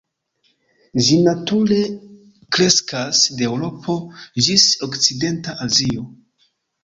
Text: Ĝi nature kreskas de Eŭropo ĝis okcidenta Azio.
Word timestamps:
Ĝi 1.07 1.17
nature 1.25 1.75
kreskas 2.55 3.21
de 3.41 3.47
Eŭropo 3.49 3.97
ĝis 4.47 4.67
okcidenta 4.87 5.53
Azio. 5.67 6.09